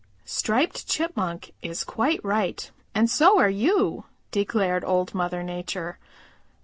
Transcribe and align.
"Striped 0.25 0.87
Chipmunk 0.87 1.53
is 1.61 1.83
quite 1.83 2.25
right 2.25 2.71
and 2.95 3.07
so 3.07 3.37
are 3.39 3.51
you," 3.51 4.05
declared 4.31 4.83
Old 4.83 5.13
Mother 5.13 5.43
Nature. 5.43 5.99